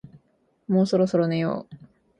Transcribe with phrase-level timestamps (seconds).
[0.67, 1.75] もうそろそろ寝よう